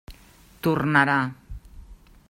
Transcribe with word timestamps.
Tornarà. 0.67 1.19